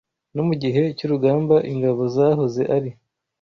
[0.35, 2.91] No mu gihe cy’urugamba, ingabo zahoze ari